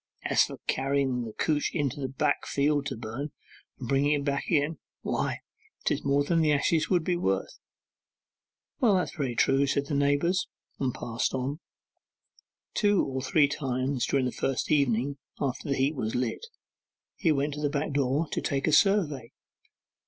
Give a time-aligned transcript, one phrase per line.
[0.23, 3.31] As to carrying the couch into the back field to burn,
[3.77, 5.41] and bringing it back again, why,
[5.85, 7.59] 'tis more than the ashes would be worth.'
[8.79, 10.47] 'Well, that's very true,' said the neighbours,
[10.79, 11.59] and passed on.
[12.73, 16.47] Two or three times during the first evening after the heap was lit,
[17.15, 19.31] he went to the back door to take a survey.